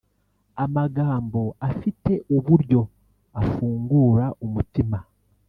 [0.63, 2.81] amagambo afite uburyo
[3.41, 4.97] afungura umutima